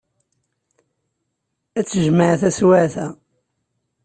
[1.79, 3.07] Ad t-jemɛeɣ taswiɛt-a.